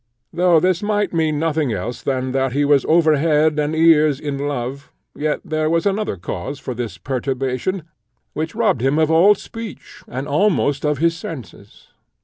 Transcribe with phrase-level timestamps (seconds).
[0.33, 4.35] Though this might mean nothing else than that he was over head and ears in
[4.39, 7.83] love, yet there was another cause for this perturbation,
[8.33, 11.89] which robbed him of all speech, and almost of his senses.